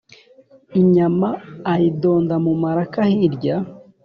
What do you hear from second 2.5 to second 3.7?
maraka hirya,